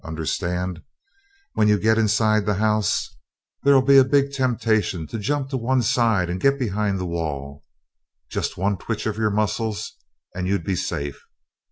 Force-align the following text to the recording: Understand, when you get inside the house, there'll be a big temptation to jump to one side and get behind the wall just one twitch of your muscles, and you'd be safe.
Understand, 0.03 0.81
when 1.53 1.67
you 1.67 1.77
get 1.79 1.99
inside 1.99 2.47
the 2.47 2.55
house, 2.55 3.07
there'll 3.61 3.83
be 3.83 3.99
a 3.99 4.03
big 4.03 4.31
temptation 4.33 5.05
to 5.05 5.19
jump 5.19 5.51
to 5.51 5.57
one 5.57 5.83
side 5.83 6.27
and 6.27 6.41
get 6.41 6.57
behind 6.57 6.97
the 6.99 7.05
wall 7.05 7.63
just 8.27 8.57
one 8.57 8.77
twitch 8.79 9.05
of 9.05 9.17
your 9.17 9.29
muscles, 9.29 9.93
and 10.33 10.47
you'd 10.47 10.63
be 10.63 10.75
safe. 10.75 11.21